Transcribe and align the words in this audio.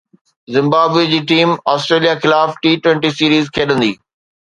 Zimbabwe 0.53 1.03
جي 1.11 1.19
team 1.31 1.51
Australia 1.73 2.13
خلاف 2.23 2.57
T 2.63 2.71
twenty 2.87 3.13
series 3.19 3.53
کيڏندي 3.59 3.91